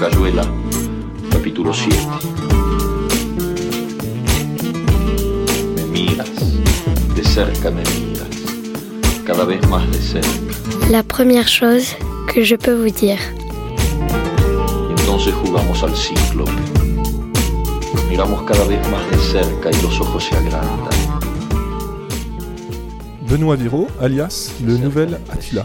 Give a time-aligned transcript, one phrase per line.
[0.00, 0.46] Cayuela,
[1.30, 1.94] capítulo 7.
[5.76, 6.30] Me miras,
[7.14, 8.30] de cerca me miras,
[9.26, 10.28] cada vez más de cerca.
[10.90, 11.98] La première chose
[12.32, 13.18] que je peux vous dire.
[14.88, 16.50] Entonces jugamos al cíclope.
[18.08, 20.96] Miramos cada vez más de cerca y los ojos se agrandan.
[23.28, 25.62] Benoît Viro, alias le nouvel Attila.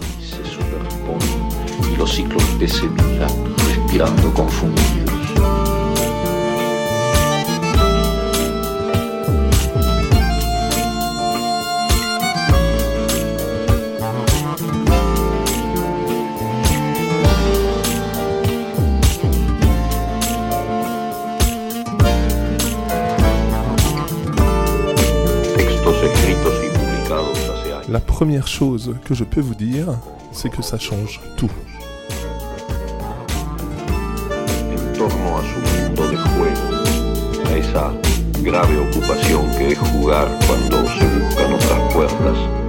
[27.87, 29.87] La première chose que je peux vous dire,
[30.33, 31.49] c'est que ça change tout.
[38.45, 42.64] Grave ocupación que es jugar cuando se buscan otras puertas.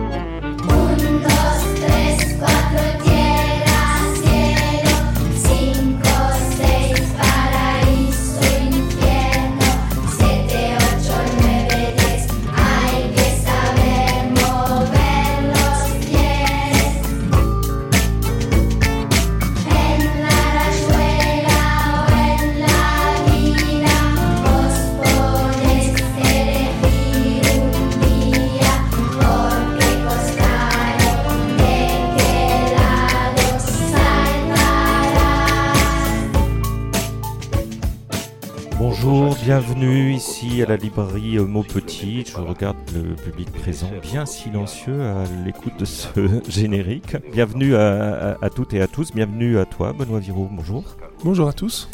[39.60, 42.24] Bienvenue ici à la librairie euh, Maupetit.
[42.26, 46.08] Je regarde le public présent bien silencieux à l'écoute de ce
[46.48, 47.16] générique.
[47.32, 49.12] Bienvenue à, à- toutes et à tous.
[49.14, 50.46] Bienvenue à toi, Benoît Viro.
[50.52, 50.84] Bonjour.
[51.24, 51.88] Bonjour à tous.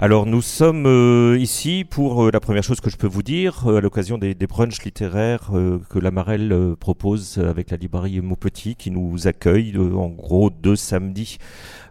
[0.00, 3.64] Alors nous sommes euh, ici pour euh, la première chose que je peux vous dire
[3.66, 7.76] euh, à l'occasion des, des brunchs littéraires euh, que la Marelle euh, propose avec la
[7.76, 11.38] librairie Maupetit qui nous accueille euh, en gros deux samedis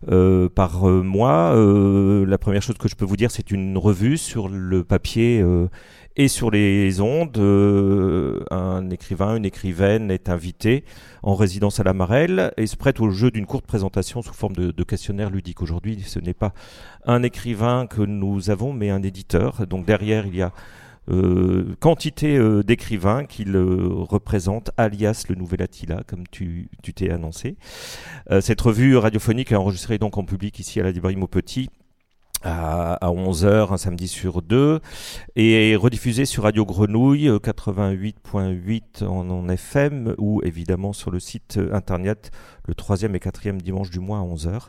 [0.07, 1.53] euh, par euh, mois.
[1.53, 5.41] Euh, la première chose que je peux vous dire c'est une revue sur le papier
[5.41, 5.67] euh,
[6.17, 7.37] et sur les ondes.
[7.37, 10.83] Euh, un écrivain, une écrivaine est invité
[11.23, 14.55] en résidence à la Marelle et se prête au jeu d'une courte présentation sous forme
[14.55, 15.61] de, questionnaire ludique.
[15.61, 16.53] Aujourd'hui ce n'est pas
[17.05, 19.67] un écrivain que nous avons, mais un éditeur.
[19.67, 20.51] Donc derrière, il y a
[21.09, 27.55] euh, quantité euh, d'écrivains qui le représentent, alias le Nouvel Attila, comme tu t'es annoncé.
[28.31, 31.69] Euh, cette revue radiophonique est enregistrée donc en public ici à la librairie Maupetit
[32.43, 34.79] à, à 11h un samedi sur deux
[35.35, 41.19] et est rediffusée sur Radio Grenouille euh, 88.8 en, en FM ou évidemment sur le
[41.19, 42.31] site euh, internet
[42.67, 44.67] le troisième et quatrième dimanche du mois à 11h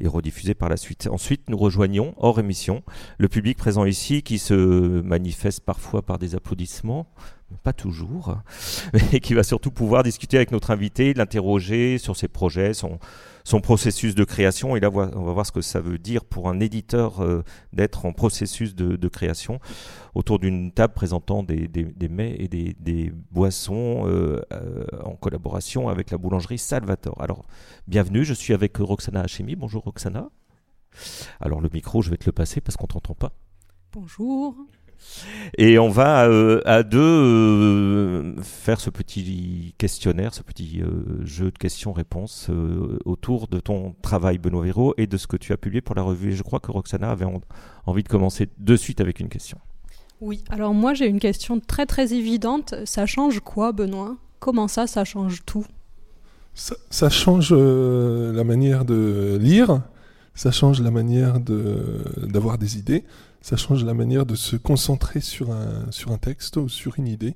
[0.00, 1.08] et rediffusée par la suite.
[1.10, 2.82] Ensuite, nous rejoignons, hors émission,
[3.18, 7.06] le public présent ici qui se manifeste parfois par des applaudissements,
[7.62, 8.38] pas toujours,
[8.92, 12.98] mais qui va surtout pouvoir discuter avec notre invité, l'interroger sur ses projets, son,
[13.48, 14.76] son processus de création.
[14.76, 17.42] Et là, on va voir ce que ça veut dire pour un éditeur euh,
[17.72, 19.58] d'être en processus de, création
[20.14, 21.70] autour d'une table présentant des,
[22.10, 27.18] mets et des, des boissons euh, euh, en collaboration avec la boulangerie Salvatore.
[27.22, 27.46] Alors,
[27.86, 29.56] bienvenue, je suis avec Roxana Hachemi.
[29.56, 30.28] Bonjour Roxana.
[31.40, 33.32] Alors le micro, je vais te le passer parce qu'on t'entend pas.
[33.94, 34.56] Bonjour.
[35.56, 41.50] Et on va euh, à deux euh, faire ce petit questionnaire, ce petit euh, jeu
[41.50, 45.56] de questions-réponses euh, autour de ton travail, Benoît Véro, et de ce que tu as
[45.56, 46.30] publié pour la revue.
[46.32, 47.40] Et je crois que Roxana avait en-
[47.86, 49.58] envie de commencer de suite avec une question.
[50.20, 52.74] Oui, alors moi j'ai une question très très évidente.
[52.84, 54.16] Ça change quoi, Benoît?
[54.40, 55.64] Comment ça, ça change tout?
[56.54, 59.82] Ça, ça change euh, la manière de lire,
[60.34, 63.04] ça change la manière de- d'avoir des idées,
[63.48, 67.34] ça change la manière de se concentrer sur un, texte ou sur une idée.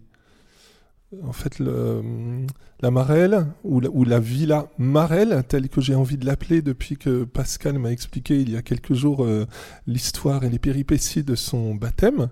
[1.23, 6.27] En fait, la Marelle, ou la, ou la Villa Marelle, telle que j'ai envie de
[6.27, 9.47] l'appeler depuis que Pascal m'a expliqué il y a quelques jours euh,
[9.87, 12.29] l'histoire et les péripéties de son baptême,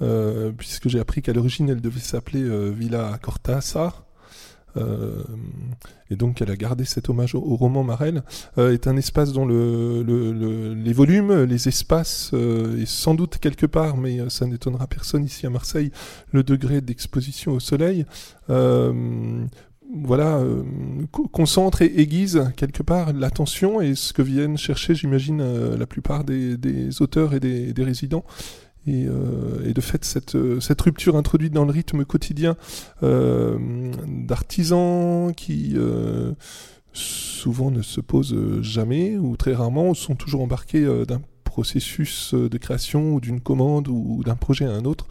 [0.00, 4.03] euh, puisque j'ai appris qu'à l'origine elle devait s'appeler euh, Villa Cortázar.
[4.76, 5.22] Euh,
[6.10, 8.22] et donc elle a gardé cet hommage au, roman Marel,
[8.58, 13.14] euh, est un espace dont le, le- le- les volumes, les espaces, euh, et sans
[13.14, 15.90] doute quelque part, mais ça n'étonnera personne ici à Marseille,
[16.32, 18.04] le degré d'exposition au soleil,
[19.96, 20.42] voilà,
[21.12, 25.42] co- concentre et aiguise quelque part l'attention et ce que viennent chercher, j'imagine,
[25.76, 26.56] la plupart des,
[27.00, 28.24] auteurs et des résidents.
[28.86, 32.56] Et, euh, et de fait, cette, euh, cette rupture introduite dans le rythme quotidien
[33.02, 33.58] euh,
[34.06, 35.76] d'artisans qui
[36.92, 42.58] souvent ne se posent jamais ou très rarement ou sont toujours embarqués d'un processus de
[42.58, 45.06] création ou d'une commande ou, d'un projet à un autre.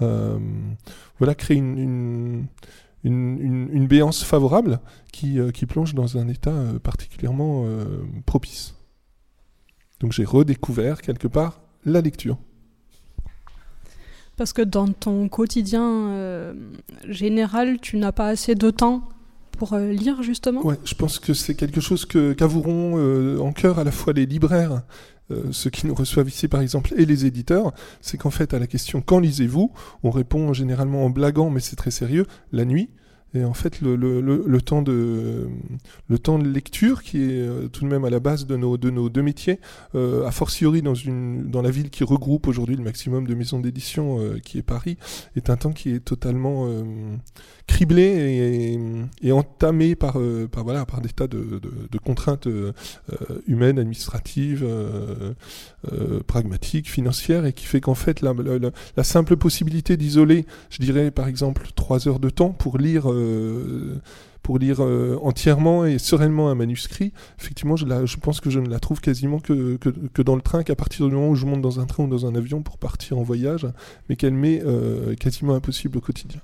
[0.00, 2.46] Voilà, créer une, une,
[3.04, 4.80] une, une- béance favorable
[5.12, 7.66] qui, qui plonge dans un état particulièrement
[8.26, 8.74] propice.
[10.00, 12.38] Donc j'ai redécouvert quelque part la lecture.
[14.38, 16.54] Parce que dans ton quotidien euh,
[17.08, 19.02] général, tu n'as pas assez de temps
[19.58, 20.64] pour euh, lire, justement?
[20.64, 24.26] Ouais, je pense que c'est quelque chose qu'avoueront euh, en cœur à la fois les
[24.26, 24.82] libraires,
[25.50, 27.74] ceux qui nous reçoivent ici par exemple, et les éditeurs.
[28.00, 29.72] C'est qu'en fait, à la question quand lisez-vous,
[30.04, 32.88] on répond généralement en blaguant, mais c'est très sérieux, la nuit.
[33.34, 35.48] Et en fait, le, le, le, le temps de
[36.08, 38.78] le temps de lecture, qui est euh, tout de même à la base de nos
[38.78, 39.60] de nos deux métiers,
[39.94, 44.38] euh, a fortiori dans la ville qui regroupe aujourd'hui le maximum de maisons d'édition, euh,
[44.38, 44.96] qui est Paris,
[45.36, 46.68] est un temps qui est totalement
[47.66, 48.78] criblé
[49.22, 51.60] et, entamé par, des tas de,
[52.02, 52.48] contraintes
[53.46, 54.66] humaines, administratives,
[56.26, 61.66] pragmatiques, financières, et qui fait qu'en fait la simple possibilité d'isoler, je dirais par exemple
[61.74, 63.06] trois heures de temps pour lire.
[63.18, 64.00] Euh,
[64.42, 68.80] pour lire euh, entièrement et sereinement un manuscrit, effectivement, je, pense que je ne la
[68.80, 71.86] trouve quasiment que dans le train, qu'à partir du moment où je monte dans un
[71.86, 73.66] train ou dans un avion pour partir en voyage,
[74.08, 76.40] mais qu'elle m'est euh, quasiment impossible au quotidien.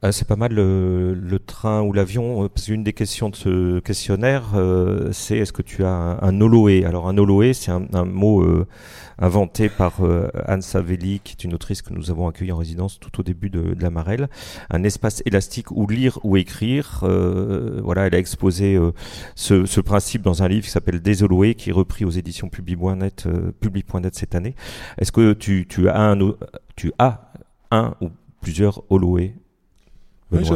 [0.00, 3.80] Ah, c'est pas mal le, train ou l'avion, euh, parce qu'une des questions de ce
[3.80, 6.84] questionnaire, euh, c'est est-ce que tu as un, un Oloé?
[6.84, 8.64] Alors un Oloé, c'est un, mot euh,
[9.18, 13.00] inventé par euh, Anne Savelli, qui est une autrice que nous avons accueillie en résidence
[13.00, 14.28] tout au début de, la Marelle.
[14.70, 17.00] Un espace élastique où lire ou écrire.
[17.02, 18.92] Euh, voilà, elle a exposé euh,
[19.34, 23.52] ce, principe dans un livre qui s'appelle Des Oloés, qui est repris aux éditions euh,
[23.60, 24.54] Public.net cette année.
[24.98, 26.38] Est-ce que tu, tu as un, o-
[26.76, 27.32] tu as
[27.72, 28.10] un ou
[28.40, 29.34] plusieurs Oloé?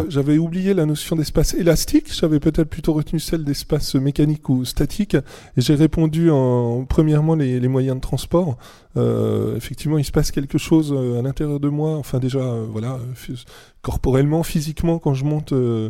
[0.08, 5.14] J'avais oublié la notion d'espace élastique, j'avais peut-être plutôt retenu celle d'espace mécanique ou statique,
[5.14, 8.58] et j'ai répondu en premièrement les, les moyens de transport.
[8.98, 12.66] Euh, effectivement, il se passe quelque chose euh, à l'intérieur de moi, enfin déjà, euh,
[12.70, 12.98] voilà,
[13.30, 13.34] euh,
[13.80, 15.88] corporellement, physiquement, quand je monte, euh,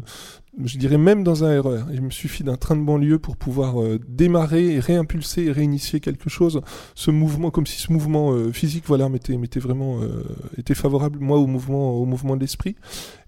[0.62, 1.84] je dirais même dans un RER.
[1.92, 6.00] Il me suffit d'un train de banlieue pour pouvoir euh, démarrer et réimpulser et réinitier
[6.00, 6.60] quelque chose.
[6.94, 10.24] Ce mouvement, comme si ce mouvement euh, physique, voilà, m'était, m'était vraiment, euh,
[10.58, 12.76] était favorable moi au mouvement, au mouvement de l'esprit.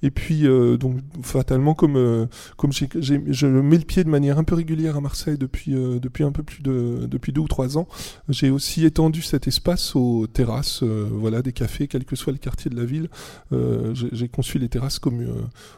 [0.03, 0.43] Et puis,
[0.79, 2.29] donc, fatalement, comme,
[2.59, 6.25] comme j'ai, je mets le pied de manière un peu régulière à Marseille depuis, depuis
[6.25, 7.88] un peu plus de, depuis deux ou trois ans,
[8.29, 12.70] j'ai aussi étendu cet espace aux terrasses, voilà, des cafés, quel que soit le quartier
[12.70, 13.09] de la ville.
[13.50, 15.25] J'ai, j'ai conçu les terrasses comme,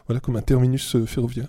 [0.07, 1.46] voilà, comme un terminus ferroviaire.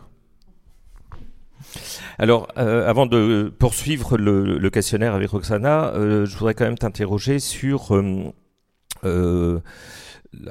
[2.21, 7.39] Alors, euh, avant de poursuivre le, questionnaire avec Roxana, euh, je voudrais quand même t'interroger
[7.39, 7.95] sur.
[9.05, 9.61] euh,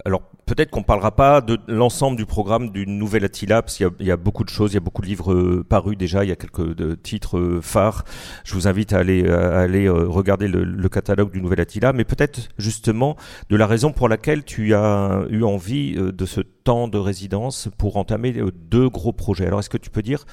[0.06, 3.90] alors, peut-être qu'on parlera pas de l'ensemble du programme du Nouvel Attila, parce qu'il y
[3.90, 6.24] a- il y, a beaucoup de choses, il y a beaucoup de livres parus déjà,
[6.24, 8.04] il y a quelques titres phares.
[8.46, 13.18] Je vous invite à aller, regarder le, le catalogue du Nouvel Attila, mais peut-être justement
[13.50, 17.98] de la raison pour laquelle tu as eu envie de ce temps de résidence pour
[17.98, 19.46] entamer deux gros projets.
[19.46, 20.26] Alors, est-ce que tu peux dire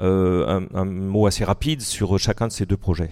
[0.00, 3.10] un, un mot assez rapide sur chacun de ces deux projets.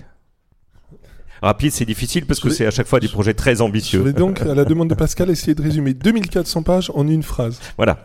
[1.42, 3.62] Rapide, c'est difficile parce Je que c'est à chaque fois des je- projets très Je
[3.62, 4.00] ambitieux.
[4.00, 7.60] vais donc, à la demande de Pascal, essayer de résumer 2400 pages en une phrase.
[7.76, 8.04] Voilà.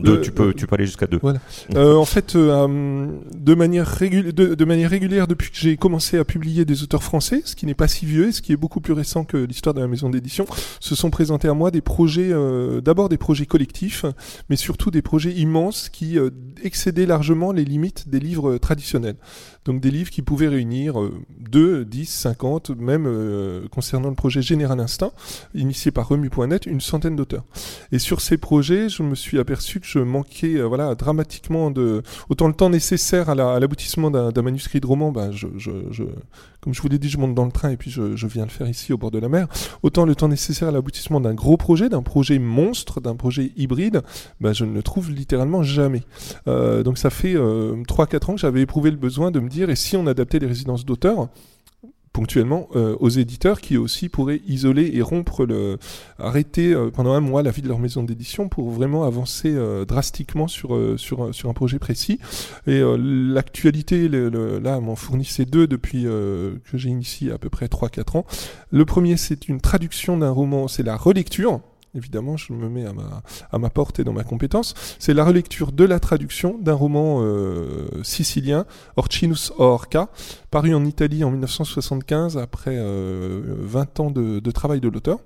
[0.00, 1.20] Deux, tu peux, tu peux aller jusqu'à deux.
[1.74, 5.76] Euh, en fait, euh, euh, de, manière régul- de, de manière régulière, depuis que j'ai
[5.76, 8.52] commencé à publier des auteurs français, ce qui n'est pas si vieux et ce qui
[8.52, 10.46] est beaucoup plus récent que l'histoire de la maison d'édition,
[10.80, 12.30] se sont présentés à moi des projets,
[12.82, 14.04] d'abord des projets collectifs,
[14.50, 16.18] mais surtout des projets immenses qui
[16.62, 19.16] excédaient largement les limites des livres traditionnels.
[19.66, 21.12] Donc des livres qui pouvaient réunir euh,
[21.50, 25.10] 2, 10, 50, même euh, concernant le projet Général Instinct,
[25.54, 27.44] initié par Remu.net, une centaine d'auteurs.
[27.92, 32.02] Et sur ces projets, je me suis aperçu que je manquais euh, voilà, dramatiquement de...
[32.28, 35.46] Autant le temps nécessaire à la- à l'aboutissement d'un manuscrit de roman, ben, je,
[36.66, 38.50] comme je vous l'ai dit, je monte dans le train et puis je, viens le
[38.50, 39.46] faire ici au bord de la mer.
[39.82, 44.02] Autant le temps nécessaire à l'aboutissement d'un gros projet, d'un projet monstre, d'un projet hybride,
[44.40, 46.02] ben, je ne le trouve littéralement jamais.
[46.48, 49.55] Euh, donc ça fait euh, 3-4 ans que j'avais éprouvé le besoin de me dire,
[49.64, 51.28] et si on adaptait les résidences d'auteurs
[52.16, 55.76] ponctuellement euh, aux éditeurs qui aussi pourraient isoler et rompre le
[56.18, 59.84] arrêter euh, pendant un mois la vie de leur maison d'édition pour vraiment avancer euh,
[59.84, 62.18] drastiquement sur sur sur un projet précis.
[62.66, 68.16] Et l'actualité là m'en fournissait deux depuis que j'ai initié à peu près 3 4
[68.16, 68.24] ans.
[68.70, 71.60] Le premier c'est une traduction d'un roman c'est la relecture
[71.96, 74.74] Évidemment, je me mets à ma, à porte et dans ma compétence.
[74.98, 80.10] C'est la relecture de la traduction d'un roman euh, sicilien, Orcinus Orca,
[80.50, 85.20] paru en Italie en 1975 après euh, 20 ans de, travail de l'auteur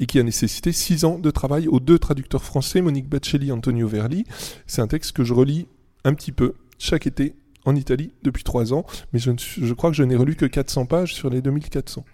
[0.00, 3.52] et qui a nécessité 6 ans de travail aux deux traducteurs français, Monique Bacelli et
[3.52, 4.24] Antonio Verli.
[4.66, 5.66] C'est un texte que je relis
[6.04, 9.96] un petit peu chaque été en Italie depuis trois ans, mais je, je crois que
[9.96, 12.04] je n'ai relu que 400 pages sur les 2400.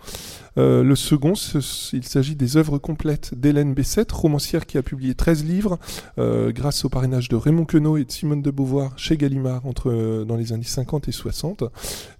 [0.59, 1.33] Euh, le second,
[1.93, 5.79] il s'agit des œuvres complètes d'Hélène Bessette, romancière qui a publié 13 livres
[6.19, 9.91] euh, grâce au parrainage de Raymond Queneau et de Simone de Beauvoir chez Gallimard entre,
[9.91, 11.65] euh, dans les années 50 et 60,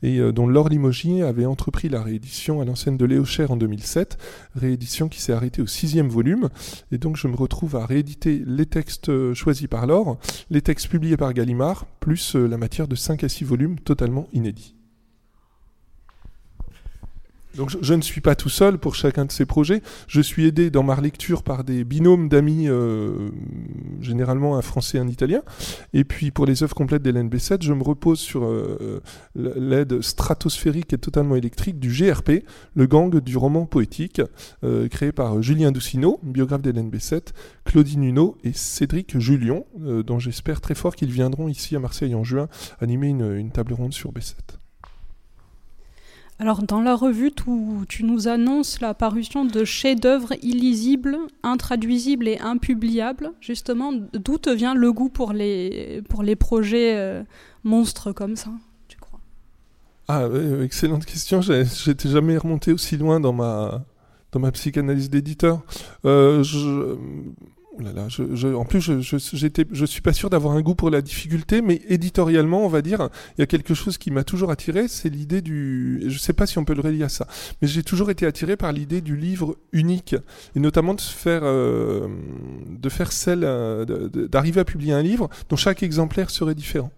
[0.03, 4.19] et dont Laure Limogier avait entrepris la réédition à l'enseigne de Léo Cher en 2007,
[4.57, 6.49] réédition qui s'est arrêtée au sixième volume,
[6.91, 10.19] et donc je me retrouve à rééditer les textes choisis par Laure,
[10.51, 14.75] les textes publiés par Gallimard, plus la matière de 5 à 6 volumes totalement inédits.
[17.57, 19.83] Donc je, ne suis pas tout seul pour chacun de ces projets.
[20.07, 23.31] Je suis aidé dans ma lecture par des binômes d'amis, euh,
[24.01, 25.43] généralement un français et un italien.
[25.93, 29.01] Et puis pour les œuvres complètes d'Hélène Bessette, je me repose sur euh,
[29.35, 32.45] l'aide stratosphérique et totalement électrique du GRP,
[32.75, 34.23] le gang du roman poétique,
[34.65, 37.33] euh, créé par Julien Doucineau, biographe d'Hélène Bessette,
[37.65, 42.15] Claudine Huneau et Cédric Julion, euh, dont j'espère très fort qu'ils viendront ici à Marseille
[42.15, 42.49] en juin
[42.81, 44.62] animer une table ronde sur Bessette.
[46.43, 47.31] Alors, dans la revue,
[47.89, 53.31] tu, nous annonces la parution de chefs-d'œuvre illisibles, intraduisibles et impubliables.
[53.41, 57.23] Justement, d'où te vient le goût pour les, pour les projets euh,
[57.63, 58.51] monstres comme ça,
[58.89, 59.21] tu crois?
[60.09, 61.43] Ah, ouais, excellente question.
[61.43, 63.85] J'étais jamais remonté aussi loin dans ma,
[64.33, 65.61] dans ma psychanalyse d'éditeur.
[66.05, 66.97] Euh, je,
[67.79, 71.63] en plus, je, je, j'étais, je suis pas sûr d'avoir un goût pour la difficulté,
[71.63, 75.09] mais éditorialement, on va dire, il y a quelque chose qui m'a toujours attiré, c'est
[75.09, 77.27] l'idée du, je sais pas si on peut le relier à ça,
[77.61, 80.15] mais j'ai toujours été attiré par l'idée du livre unique,
[80.55, 82.09] et notamment de faire, euh,
[82.69, 83.85] de faire celle, euh,
[84.29, 86.93] d'arriver à publier un livre dont chaque exemplaire serait différent.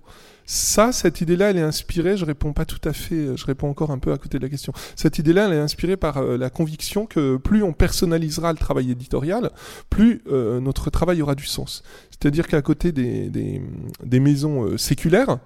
[0.47, 3.91] Ça, cette idée-là, elle est inspirée, je réponds pas tout à fait, je réponds encore
[3.91, 4.73] un peu à côté de la question.
[4.95, 8.91] Cette idée-là, elle est inspirée par euh, la conviction que plus on personnalisera le travail
[8.91, 9.51] éditorial,
[9.89, 11.83] plus euh, notre travail aura du sens.
[12.11, 13.63] C'est-à-dire qu'à côté des, des,
[14.05, 15.39] des maisons euh, séculaires,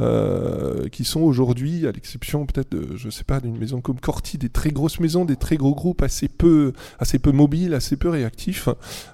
[0.00, 4.48] euh, qui sont aujourd'hui, à l'exception peut-être je sais pas, d'une maison comme Corti, des
[4.48, 8.68] très grosses maisons, des très gros groupes assez peu, assez peu mobiles, assez peu réactifs.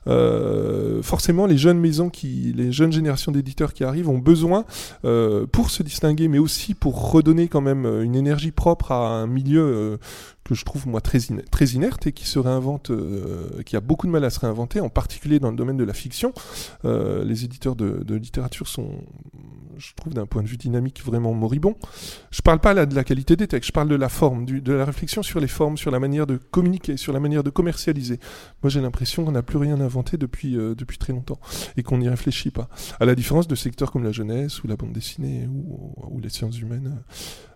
[0.07, 4.65] Euh, forcément, les jeunes maisons qui, les jeunes générations d'éditeurs qui arrivent ont besoin,
[5.05, 9.27] euh, pour se distinguer, mais aussi pour redonner quand même une énergie propre à un
[9.27, 9.99] milieu
[10.45, 13.81] que je trouve moi très, iner- très inerte et qui se réinvente, euh, qui a
[13.81, 16.33] beaucoup de mal à se réinventer, en particulier dans le domaine de la fiction.
[16.85, 18.91] Euh, les éditeurs de, littérature sont,
[19.79, 21.77] je trouve, d'un point de vue dynamique, vraiment moribonds.
[22.31, 24.73] Je parle pas là de la qualité des textes, je parle de la forme, de
[24.73, 28.19] la réflexion sur les formes, sur la manière de communiquer, sur la manière de commercialiser.
[28.63, 31.41] Moi, j'ai l'impression qu'on n'a plus rien inventé depuis, euh, depuis très longtemps
[31.77, 32.69] et qu'on n'y réfléchit pas.
[33.01, 36.59] À la différence de secteurs comme la jeunesse ou la bande dessinée ou les sciences
[36.59, 37.03] humaines.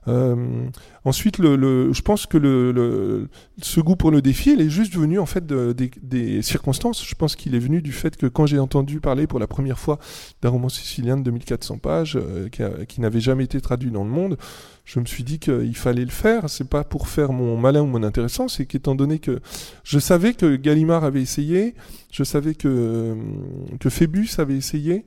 [0.09, 0.69] Euh,
[1.05, 3.29] ensuite, le, le- je pense que le, le-
[3.61, 7.05] ce goût pour le défi, il est juste venu en fait de- des, circonstances.
[7.07, 9.79] Je pense qu'il est venu du fait que quand j'ai entendu parler pour la première
[9.79, 9.99] fois
[10.43, 14.11] d'un roman sicilien de 2400 pages euh, qui, qui n'avait jamais été traduit dans le
[14.11, 14.37] monde,
[14.85, 16.49] je me suis dit qu'il fallait le faire.
[16.49, 19.41] C'est pas pour faire mon malin ou mon intéressant, c'est qu'étant donné que
[19.83, 21.75] je savais que Gallimard avait essayé,
[22.13, 23.17] je savais que,
[23.81, 25.05] que Phébus avait essayé.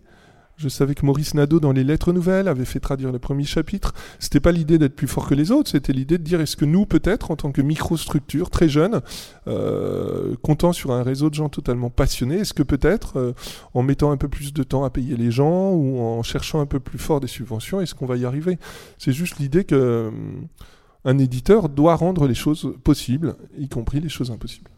[0.60, 3.94] Je savais que Maurice Nadeau, dans les Lettres Nouvelles, avait fait traduire le premier chapitre.
[4.20, 6.66] C'était pas l'idée d'être plus fort que les autres, c'était l'idée de dire est-ce que
[6.66, 9.00] nous, peut-être, en tant que microstructure, très jeune,
[9.48, 13.32] euh, comptant sur un réseau de gens totalement passionnés, est-ce que peut-être, euh,
[13.74, 16.66] en mettant un peu plus de temps à payer les gens ou en cherchant un
[16.66, 18.60] peu plus fort des subventions, est-ce qu'on va y arriver?
[18.98, 20.12] C'est juste l'idée que euh,
[21.06, 24.72] un éditeur doit rendre les choses possibles, y compris les choses impossibles.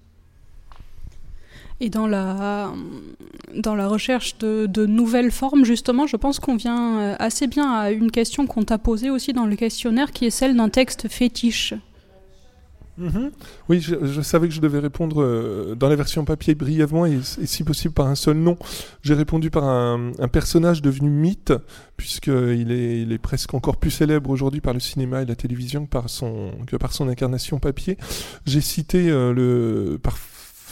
[1.83, 2.71] Et dans la,
[3.55, 7.71] dans la recherche de, de nouvelles formes, justement, je pense qu'on vient euh, assez bien
[7.71, 11.07] à une question qu'on t'a posée aussi dans le questionnaire, qui est celle d'un texte
[11.09, 11.73] fétiche.
[12.97, 13.31] Mhm.
[13.67, 17.63] Oui, je, savais que je devais répondre euh, dans la version papier brièvement et, si
[17.63, 18.57] possible par un seul nom.
[19.01, 21.53] J'ai répondu par un, personnage devenu mythe,
[21.97, 25.85] puisqu'il est, il est presque encore plus célèbre aujourd'hui par le cinéma et la télévision
[25.85, 27.97] que par son, que par son incarnation papier.
[28.45, 30.19] J'ai cité euh, le, par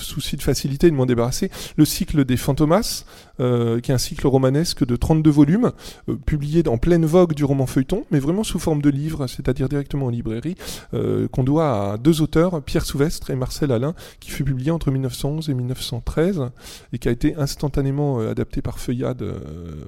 [0.02, 3.06] souci de facilité de m'en débarrasser, le cycle des Fantomas,
[3.40, 5.72] euh, qui est un cycle romanesque de 32 volumes,
[6.10, 9.70] euh, publié en pleine vogue du roman feuilleton, mais vraiment sous forme de livre, c'est-à-dire
[9.70, 10.56] directement en librairie,
[10.94, 14.92] euh, qu'on doit à deux auteurs, Pierre Souvestre et Marcel Alain, qui fut publié entre
[14.92, 16.50] 1911 et 1913
[16.92, 19.24] et qui a été instantanément adapté par Feuillade,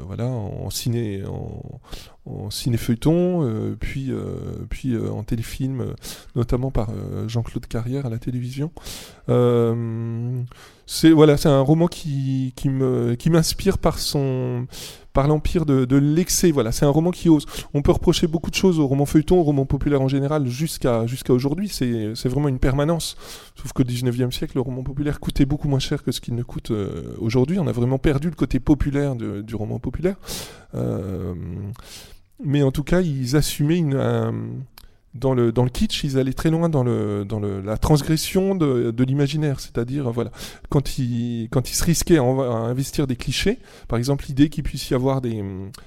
[0.07, 1.81] voilà, en ciné, en,
[2.25, 5.95] en ciné-feuilleton, euh, puis, euh, puis euh, en téléfilm,
[6.35, 6.89] notamment par
[7.27, 8.71] Jean-Claude Carrière à la télévision.
[10.85, 12.69] C'est voilà, un roman qui, qui
[13.17, 14.67] qui m'inspire par son
[15.13, 16.51] par l'empire de, l'excès.
[16.51, 17.45] Voilà, c'est un roman qui ose.
[17.73, 21.05] On peut reprocher beaucoup de choses au roman feuilleton, au roman populaire en général, jusqu'à
[21.29, 21.69] aujourd'hui.
[21.69, 23.17] C'est vraiment une permanence.
[23.55, 26.43] Sauf qu'au 19e siècle, le roman populaire coûtait beaucoup moins cher que ce qu'il ne
[26.43, 27.59] coûte euh, aujourd'hui.
[27.59, 30.15] On a vraiment perdu le côté populaire du roman populaire.
[30.75, 31.33] Euh,
[32.43, 34.33] mais en tout cas, ils assumaient une, un-
[35.13, 38.55] dans le dans le kitsch, ils allaient très loin dans le dans le, la transgression
[38.55, 40.31] de, de l'imaginaire, c'est-à-dire euh, voilà,
[40.69, 44.89] quand ils quand ils se risquaient à, investir des clichés, par exemple l'idée qu'il puisse
[44.89, 45.43] y avoir des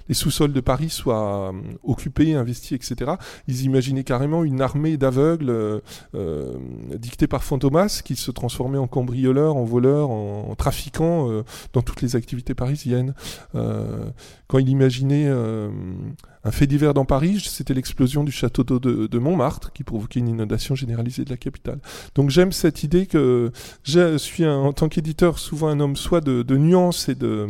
[0.08, 3.12] les sous-sols de Paris soient hum, occupés, investis, etc.
[3.48, 5.80] Ils imaginaient carrément une armée d'aveugles euh,
[6.14, 6.52] euh,
[6.96, 11.82] dictée par Fantomas qui se transformait en cambrioleurs, en voleurs, en, en trafiquants euh, dans
[11.82, 13.14] toutes les activités parisiennes.
[13.54, 14.10] Euh,
[14.46, 15.70] quand il imaginait euh,
[16.44, 20.28] un fait divers dans Paris, c'était l'explosion du château d'eau de, Montmartre qui provoquait une
[20.28, 21.78] inondation généralisée de la capitale.
[22.14, 23.50] Donc j'aime cette idée que
[23.82, 27.48] je suis en tant qu'éditeur souvent un homme soit de, nuance et de,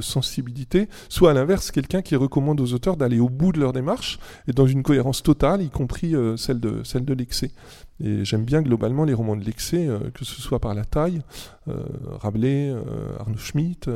[0.00, 4.18] sensibilité, soit à l'inverse quelqu'un qui recommande aux auteurs d'aller au bout de leur démarche
[4.48, 7.50] et dans une cohérence totale, y compris euh, celle de, celle l'excès.
[8.02, 11.22] Et j'aime bien globalement les romans de l'excès, euh, que ce soit par la taille,
[11.68, 11.82] euh,
[12.20, 12.74] Rabelais,
[13.20, 13.90] Arnaud Schmitt,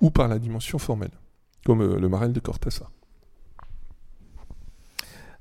[0.00, 1.10] ou par la dimension formelle,
[1.68, 2.90] comme euh, le Marel de Cortázar.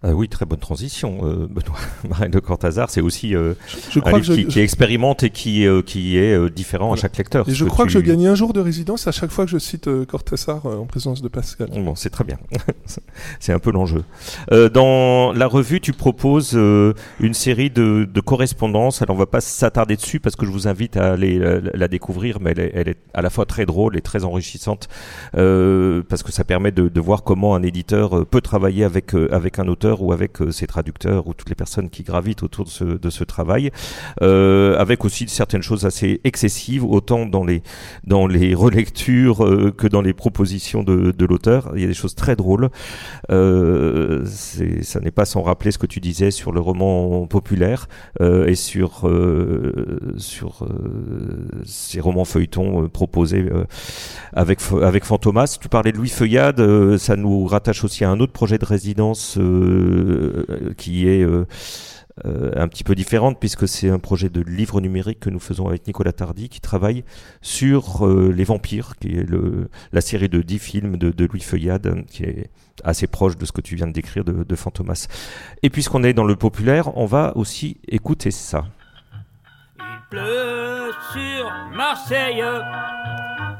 [0.04, 1.76] Ah oui, très bonne transition, euh, Benoît.
[2.08, 3.56] Marine de Cortázar, c'est aussi euh,
[3.90, 6.90] Je un que livre je, qui, qui expérimente et qui, euh, qui est euh, différent
[6.90, 7.00] Voilà.
[7.00, 7.50] à chaque lecteur.
[7.50, 9.52] et je crois que je tu- gagnais un jour de résidence à chaque fois que
[9.52, 11.70] je cite euh, Cortázar euh, en présence de Pascal.
[11.84, 12.38] Bon, c'est très bien.
[13.40, 14.04] c'est un peu l'enjeu.
[14.52, 19.02] Euh, dans la revue, tu proposes euh, une série de, de correspondances.
[19.02, 21.88] Alors, on va pas s'attarder dessus parce que je vous invite à aller euh, la
[21.88, 24.90] découvrir, mais elle est, elle est à la fois très drôle et très enrichissante
[25.38, 29.16] euh, parce que ça permet de, de voir comment un éditeur euh, peut travailler avec
[29.16, 32.44] euh, avec un auteur ou avec euh, ses traducteurs ou toutes les personnes qui gravitent
[32.44, 33.72] autour de ce, travail,
[34.22, 37.62] euh, avec aussi certaines choses assez excessives, autant dans les
[38.04, 41.72] dans les relectures euh, que dans les propositions de, de l'auteur.
[41.76, 42.70] Il y a des choses très drôles.
[43.30, 47.88] Ça n'est pas sans rappeler ce que tu disais sur le roman populaire
[48.20, 49.10] et sur
[50.18, 50.68] sur
[51.66, 53.46] ces romans feuilletons proposés
[54.34, 55.58] avec avec Fantomas.
[55.62, 59.38] Tu parlais de Louis Feuillade, ça nous rattache aussi à un autre projet de résidence
[60.78, 61.46] qui est euh,
[62.26, 65.68] euh, un petit peu différente puisque c'est un projet de livre numérique que nous faisons
[65.68, 67.04] avec Nicolas Tardy qui travaille
[67.42, 69.26] sur euh, les vampires, qui est
[69.92, 72.50] la série de 10 films de, Louis Feuillade, euh, qui est
[72.84, 75.08] assez proche de ce que tu viens de décrire de, de Fantomas.
[75.62, 78.66] Et puisqu'on est dans le populaire, on va aussi écouter ça.
[79.80, 82.42] Il pleut sur Marseille,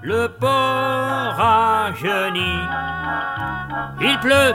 [0.08, 2.64] le port rajeunit.
[4.00, 4.54] Il pleut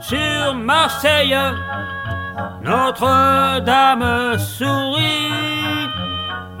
[0.00, 1.34] sur Marseille,
[2.62, 5.88] Notre-Dame sourit.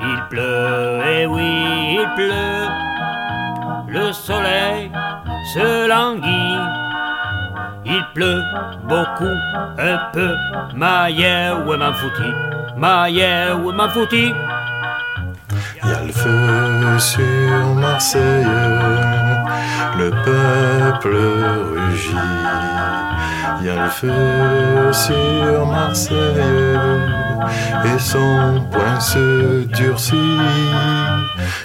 [0.00, 2.66] Il pleut, et oui, il pleut.
[3.88, 4.90] Le soleil
[5.52, 6.58] se languit.
[7.84, 8.42] Il pleut
[8.88, 9.36] beaucoup,
[9.78, 10.34] un peu.
[10.74, 12.30] Maillère ou m'en fouti.
[12.78, 14.32] M'en fouti.
[15.84, 18.46] Il y a le feu sur Marseille,
[19.98, 21.16] le peuple
[21.74, 22.16] rugit.
[23.60, 26.16] Il y a le feu sur Marseille,
[27.84, 30.38] et son poing se durcit.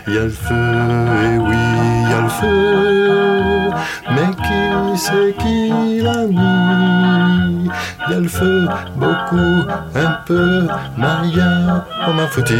[0.07, 1.55] Il y a le feu, et oui,
[2.03, 3.71] il y a le feu,
[4.11, 7.69] mais qui c'est qui l'a mis?
[8.07, 12.57] Il y a le feu, beaucoup, un peu, Maya, on m'a foutu,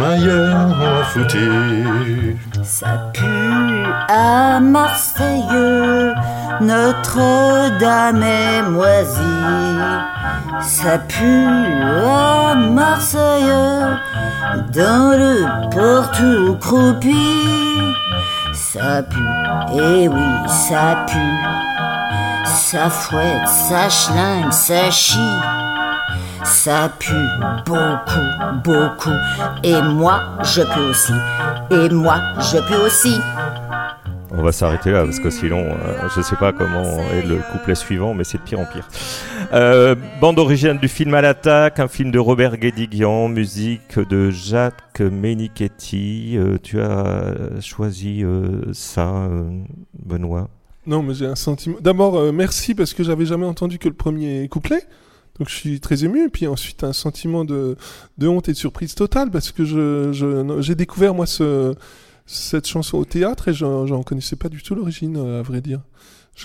[0.00, 2.38] Maya, on m'a foutu.
[2.62, 5.44] Ça pue à Marseille,
[6.60, 9.20] Notre-Dame est moisie.
[10.60, 11.46] Ça pue
[12.06, 13.52] à Marseille,
[14.72, 17.14] dans le port tout croupi.
[18.52, 19.18] Ça pue,
[19.74, 22.44] eh oui, ça pue.
[22.46, 25.18] Ça fouette, ça schlingue, ça chie.
[26.42, 27.14] Ça pue
[27.66, 29.10] beaucoup, beaucoup.
[29.62, 31.14] Et moi, je peux aussi.
[31.70, 33.20] Et moi, je peux aussi.
[34.36, 37.76] On va s'arrêter là parce que sinon, euh, je sais pas comment est le couplet
[37.76, 38.88] suivant, mais c'est de pire en pire.
[39.52, 45.00] Euh, bande originale du film à l'attaque, un film de Robert Guédiguian, musique de Jacques
[45.00, 46.36] Menichetti.
[46.36, 49.30] Euh, tu as choisi euh, ça,
[50.04, 50.50] Benoît?
[50.84, 51.76] Non, mais j'ai un sentiment.
[51.80, 54.82] D'abord, merci parce que j'avais jamais entendu que le premier couplet.
[55.38, 56.26] Donc je suis très ému.
[56.26, 57.76] Et puis ensuite, un sentiment de,
[58.18, 61.74] de honte et de surprise totale parce que je, je, j'ai découvert, moi, ce,
[62.26, 65.82] cette chanson au théâtre et j'en, connaissais pas du tout l'origine, euh, à vrai dire.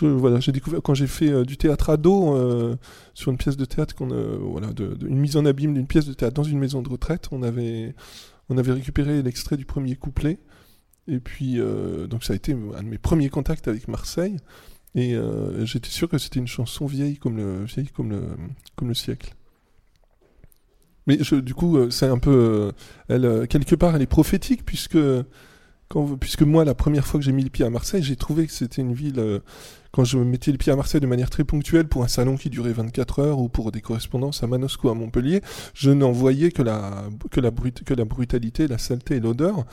[0.01, 2.75] Voilà, j'ai découvert quand j'ai fait euh, du théâtre ado euh,
[3.13, 4.69] sur une pièce de théâtre, qu'on, euh, voilà,
[5.01, 7.27] une mise en abîme d'une pièce de théâtre dans une maison de retraite.
[7.31, 7.95] On avait,
[8.49, 10.39] on avait récupéré l'extrait du premier couplet.
[11.07, 11.59] Et puis,
[12.07, 14.37] donc ça a été un de mes premiers contacts avec Marseille.
[14.93, 15.15] Et
[15.63, 18.21] j'étais sûr que c'était une chanson vieille comme le, vieille comme le,
[18.75, 19.33] comme le siècle.
[21.07, 22.73] Mais du coup, c'est un peu.
[23.07, 24.99] elle, quelque part, elle est prophétique, puisque
[25.89, 28.45] quand puisque moi, la première fois que j'ai mis le pied à Marseille, j'ai trouvé
[28.45, 29.19] que c'était une ville.
[29.19, 29.39] euh,
[29.91, 32.51] quand je mettais le pied à Marseille de manière très ponctuelle pour un salon qui
[32.51, 35.41] durait 24 heures ou pour des correspondances à Manosque ou à Montpellier,
[35.73, 37.49] je n'en voyais que la, que la,
[37.85, 39.65] que la brutalité, la saleté et l'odeur.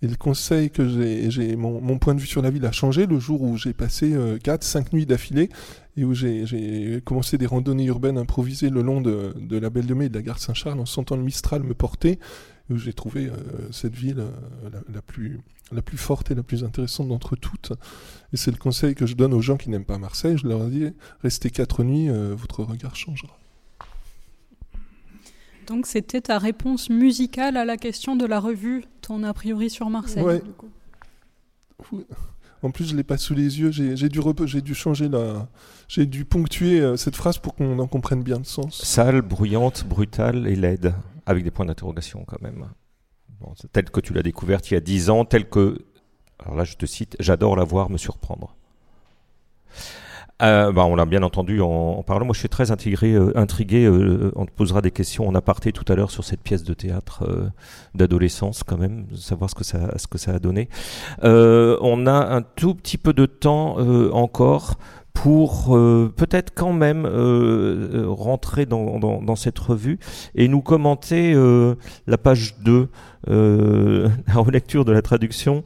[0.00, 0.86] Et le conseil que
[1.28, 3.72] j'ai, mon, mon point de vue sur la ville a changé le jour où j'ai
[3.72, 5.48] passé 4-5 nuits d'affilée
[5.96, 9.86] et où j'ai, j'ai commencé des randonnées urbaines improvisées le long de, de la Belle
[9.86, 12.18] de Mai et de la gare Saint-Charles en sentant le Mistral me porter,
[12.70, 13.36] où j'ai trouvé euh,
[13.70, 15.40] cette ville euh, la, la plus,
[15.72, 17.72] la plus forte et la plus intéressante d'entre toutes.
[18.32, 20.38] Et c'est le conseil que je donne aux gens qui n'aiment pas Marseille.
[20.38, 20.88] Je leur dis,
[21.22, 23.36] restez 4 nuits, euh, votre regard changera.
[25.66, 29.88] Donc c'était ta réponse musicale à la question de la revue, ton a priori sur
[29.88, 30.22] Marseille.
[30.22, 30.40] Ouais.
[30.40, 30.68] du coup.
[31.92, 32.04] Ouh.
[32.64, 33.70] En plus, je l'ai pas sous les yeux.
[33.70, 35.48] J'ai dû, changer la,
[35.86, 38.82] j'ai dû ponctuer euh, cette phrase pour qu'on en comprenne bien le sens.
[38.82, 40.94] Sale, bruyante, brutale et laide,
[41.26, 42.66] avec des points d'interrogation quand même.
[43.40, 45.84] Bon, c'est tel que tu l'as découverte il y a 10 ans, tel que,
[46.38, 48.56] alors là je te cite, j'adore la voir me surprendre.
[50.44, 52.26] Euh, bah, on l'a bien entendu en, parlant.
[52.26, 53.84] Moi, je suis très intégré, euh, intrigué.
[53.86, 56.74] euh, on te posera des questions en aparté tout à l'heure sur cette pièce de
[56.74, 57.48] théâtre euh,
[57.94, 59.64] d'adolescence, quand même, savoir ce que
[60.18, 60.68] ça, a donné.
[61.22, 64.76] Euh, on a un tout petit peu de temps euh, encore
[65.14, 69.98] pour euh, peut-être quand même euh, euh, rentrer dans, dans, dans cette revue
[70.34, 72.88] et nous commenter euh, la page 2,
[73.30, 75.62] euh, la relecture de la traduction,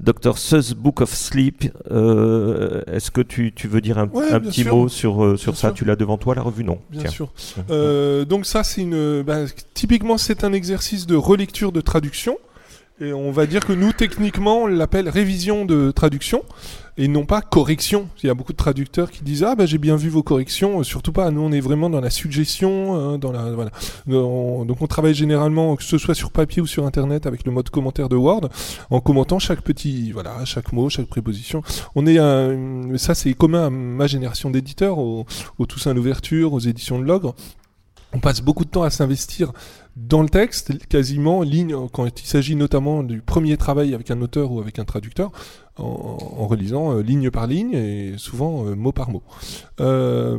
[0.00, 0.38] Dr.
[0.38, 1.64] Seuss Book of Sleep.
[1.90, 4.76] Euh, Est-ce que tu, tu veux dire un, Ouais, un bien petit sûr.
[4.76, 5.68] mot sur, sur Bien ça?
[5.68, 5.74] sûr.
[5.74, 6.62] Tu l'as devant toi, la revue?
[6.62, 6.78] Non.
[6.90, 7.10] Bien Tiens.
[7.10, 7.32] sûr.
[7.70, 9.22] Euh, donc ça, c'est une.
[9.22, 9.38] bah,
[9.72, 12.36] typiquement, c'est un exercice de relecture de traduction.
[13.00, 16.44] Et on va dire que nous, techniquement, on l'appelle révision de traduction
[16.96, 18.08] et non pas correction.
[18.22, 20.78] Il y a beaucoup de traducteurs qui disent ah bah j'ai bien vu vos corrections.
[20.78, 21.28] Euh, Surtout pas.
[21.32, 23.72] Nous, on est vraiment dans la suggestion, euh, dans la voilà.
[24.06, 27.50] On- donc on travaille généralement que ce soit sur papier ou sur internet avec le
[27.50, 28.48] mode commentaire de Word,
[28.90, 31.62] en commentant chaque petit voilà chaque mot, chaque préposition.
[31.96, 35.26] On est un, ça c'est commun à ma génération d'éditeurs, aux,
[35.58, 37.34] aux Toussaint l'ouverture, aux éditions de l'Ogre.
[38.12, 39.50] On passe beaucoup de temps à s'investir
[39.96, 44.50] dans le texte, quasiment ligne, quand il s'agit notamment du premier travail avec un auteur
[44.50, 45.30] ou avec un traducteur,
[45.76, 49.22] en, relisant euh, ligne par ligne et souvent euh, mot par mot.
[49.80, 50.38] Euh,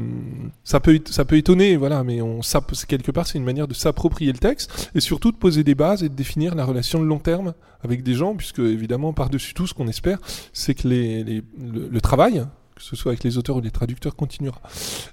[0.64, 2.40] ça peut ça peut étonner, voilà, mais on
[2.88, 6.04] quelque part c'est une manière de s'approprier le texte et surtout de poser des bases
[6.04, 9.54] et de définir la relation de long terme avec des gens, puisque évidemment par dessus
[9.54, 10.20] tout ce qu'on espère,
[10.54, 14.62] c'est que le travail, que ce soit avec les auteurs ou les traducteurs, continuera.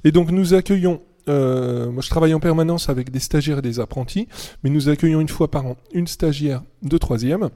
[0.04, 3.80] Et donc nous accueillons euh, moi, je travaille en permanence avec des stagiaires et des
[3.80, 4.28] apprentis,
[4.62, 7.50] mais nous accueillons une fois par an une stagiaire de troisième.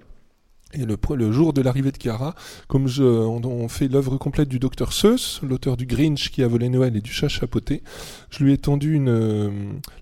[0.73, 2.35] Et le, jour de l'arrivée de Chiara,
[2.67, 6.97] comme on, fait l'œuvre complète du docteur Seuss, l'auteur du Grinch qui a volé Noël
[6.97, 7.83] et du chat chapeauté,
[8.31, 9.51] je lui ai tendu euh,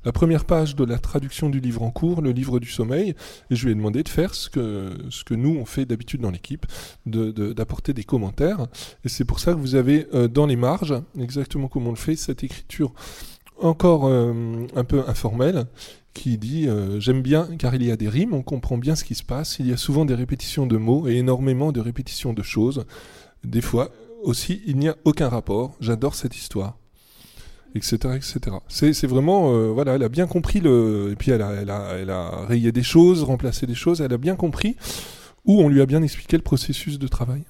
[0.06, 3.14] la première page de la traduction du livre en cours, le livre du sommeil,
[3.50, 6.64] et je lui ai demandé de faire ce que, nous on fait d'habitude dans l'équipe,
[7.04, 8.66] d'apporter des commentaires.
[9.04, 11.96] Et c'est pour ça que vous avez euh, dans les marges, exactement comme on le
[11.96, 12.94] fait, cette écriture
[13.60, 15.66] encore euh, un peu informelle
[16.12, 19.04] qui dit euh, j'aime bien car il y a des rimes, on comprend bien ce
[19.04, 22.32] qui se passe, il y a souvent des répétitions de mots et énormément de répétitions
[22.32, 22.84] de choses.
[23.42, 23.90] Des fois
[24.22, 26.78] aussi il n'y a aucun rapport, j'adore cette histoire.
[27.76, 27.96] Etc.
[28.14, 28.56] etc.
[28.68, 31.08] C'est vraiment, euh, voilà, elle a bien compris le.
[31.10, 34.12] Et puis elle a, elle, a, elle a rayé des choses, remplacé des choses, elle
[34.12, 34.76] a bien compris,
[35.44, 37.42] ou on lui a bien expliqué le processus de travail.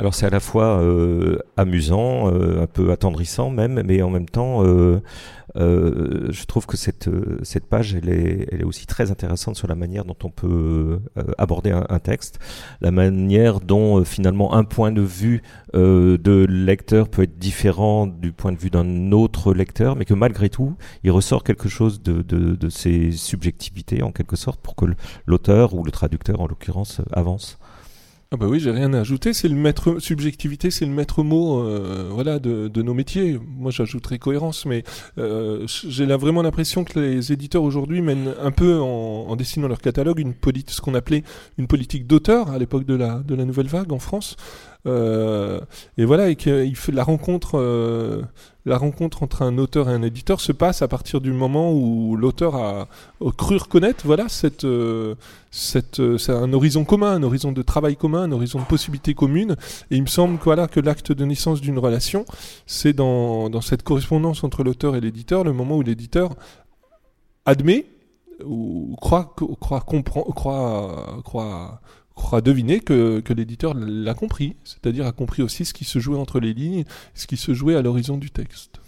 [0.00, 4.30] Alors c'est à la fois euh, amusant, euh, un peu attendrissant même, mais en même
[4.30, 4.98] temps, euh,
[5.54, 7.10] je trouve que cette,
[7.42, 11.00] cette page, elle est, elle est aussi très intéressante sur la manière dont on peut
[11.36, 12.38] aborder un, texte,
[12.80, 15.42] la manière dont finalement un point de vue
[15.74, 20.48] de lecteur peut être différent du point de vue d'un autre lecteur, mais que malgré
[20.48, 24.86] tout, il ressort quelque chose de, de, de ses subjectivités en quelque sorte pour que
[25.26, 27.58] l'auteur ou le traducteur en l'occurrence avance.
[28.32, 29.32] Ah bah oui, j'ai rien à ajouter.
[29.32, 33.40] C'est le maître subjectivité, c'est le maître mot, euh, voilà, de, de nos métiers.
[33.58, 34.84] Moi, j'ajouterais cohérence, mais
[35.18, 39.66] euh, j'ai là vraiment l'impression que les éditeurs aujourd'hui mènent un peu en, en dessinant
[39.66, 41.24] leur catalogue une politique, ce qu'on appelait
[41.58, 44.36] une politique d'auteur à l'époque de la de la nouvelle vague en France.
[44.86, 45.60] Euh,
[45.98, 46.36] et voilà, et
[46.92, 48.22] la rencontre, euh,
[48.64, 52.16] la rencontre entre un auteur et un éditeur se passe à partir du moment où
[52.16, 52.88] l'auteur a,
[53.36, 55.14] cru reconnaître, voilà, cette, euh,
[55.50, 59.56] cette, euh, un horizon commun, un horizon de travail commun, un horizon de possibilités communes.
[59.90, 62.24] Et il me semble que, voilà, que l'acte de naissance d'une relation,
[62.66, 66.34] c'est dans, dans cette correspondance entre l'auteur et l'éditeur, le moment où l'éditeur
[67.44, 67.86] admet
[68.44, 71.80] ou croit, croit, comprend, croit, croit,
[72.14, 76.40] croit deviner que l'éditeur l'a compris, c'est-à-dire a compris aussi ce qui se jouait entre
[76.40, 78.79] les lignes, ce qui se jouait à l'horizon du texte.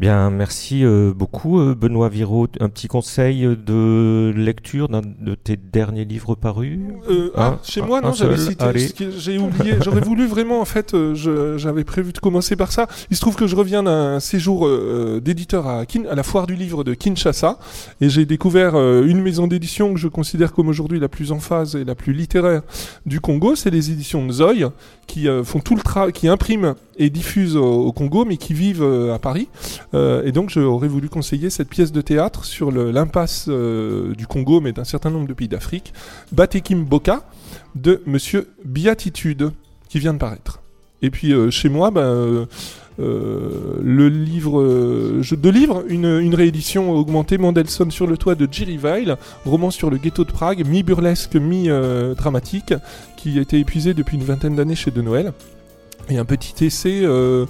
[0.00, 2.48] Bien, merci euh, beaucoup euh, Benoît Viraud.
[2.58, 6.78] Un petit conseil de lecture d'un de tes derniers livres parus
[7.10, 8.64] Euh, ah, Hein chez Un- moi, non, j'avais cité.
[9.18, 9.74] J'ai oublié.
[9.84, 12.88] J'aurais voulu vraiment, en fait, euh, j'avais prévu de commencer par ça.
[13.10, 16.54] Il se trouve que je reviens d'un séjour euh, d'éditeur à, à la foire du
[16.54, 17.58] livre de Kinshasa.
[18.00, 21.40] Et j'ai découvert euh, une maison d'édition que je considère comme aujourd'hui la plus en
[21.40, 22.62] phase et la plus littéraire
[23.04, 23.54] du Congo.
[23.54, 24.64] C'est les éditions Nzoï,
[25.10, 29.12] qui euh, font tout le qui impriment et diffusent au, Congo, mais qui vivent euh,
[29.12, 29.48] à Paris.
[29.92, 34.72] Euh, et donc, j'aurais voulu conseiller cette pièce de théâtre sur l'impasse du Congo, mais
[34.72, 35.92] d'un certain nombre de pays d'Afrique.
[36.30, 37.24] Batekim Boka
[37.74, 39.50] de Monsieur Beatitude
[39.88, 40.60] qui vient de paraître.
[41.02, 42.46] Et puis chez moi, ben,
[43.00, 49.16] le livre, euh, deux livres, une, réédition augmentée, Mendelssohn sur le toit de Jerry Weil,
[49.44, 52.74] roman sur le ghetto de Prague, mi-burlesque, mi-dramatique,
[53.16, 55.32] qui a été épuisé depuis une vingtaine d'années chez De Noël.
[56.08, 57.46] Et un petit essai euh,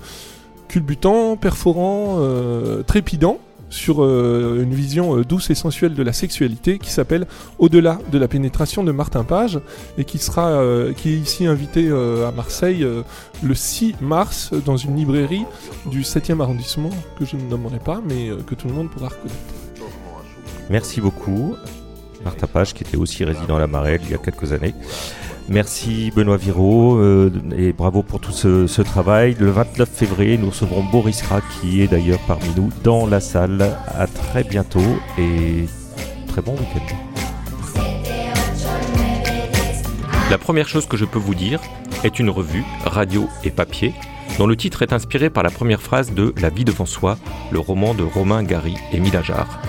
[0.68, 3.38] culbutant, perforant, euh, trépidant
[3.70, 7.26] sur euh, une vision euh, douce et sensuelle de la sexualité qui s'appelle
[7.58, 9.60] Au-delà de la pénétration de Martin Page
[9.96, 12.86] et qui sera euh, qui est ici invité à Marseille
[13.42, 15.44] le 6 mars dans une librairie
[15.86, 19.38] du 7e arrondissement que je ne nommerai pas mais que tout le monde pourra reconnaître.
[20.68, 21.56] Merci beaucoup.
[22.24, 24.74] Martin Page, qui était aussi résident à la Marelle il y a quelques années.
[25.50, 29.34] Merci Benoît Viraud euh, et bravo pour tout ce, travail.
[29.40, 33.76] Le 29 février, nous recevrons Boris Rat, qui est d'ailleurs parmi nous dans la salle.
[33.88, 34.78] À très bientôt
[35.18, 35.66] et
[36.28, 36.94] très bon week-end.
[40.30, 41.60] La première chose que je peux vous dire
[42.04, 43.92] est une revue, radio et papier,
[44.38, 47.18] dont le titre est inspiré par la première phrase de La vie devant soi,
[47.50, 49.60] le roman de Romain Gary et Milajard.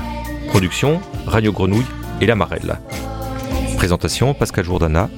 [0.50, 1.88] Production, Radio Grenouille
[2.22, 2.80] et La Marelle.
[3.78, 5.10] Présentation, Pascal Jourdana.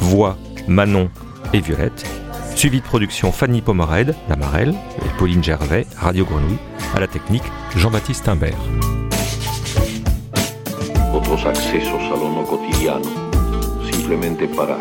[0.00, 1.10] Voix, Manon
[1.52, 2.04] et Violette.
[2.54, 6.58] Suivi de production, Fanny Pomarède, La Marelle, et Pauline Gervais, Radio Grenouille.
[6.94, 7.44] À la technique,
[7.76, 8.58] Jean-Baptiste Imbert.
[11.14, 13.02] Otros accesos a lo no cotidiano,
[13.90, 14.78] simplemente para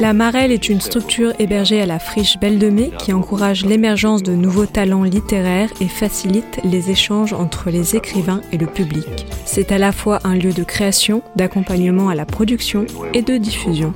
[0.00, 4.22] La Marelle est une structure hébergée à la friche Belle de Mai qui encourage l'émergence
[4.22, 9.26] de nouveaux talents littéraires et facilite les échanges entre les écrivains et le public.
[9.44, 13.92] C'est à la fois un lieu de création, d'accompagnement à la production et de diffusion.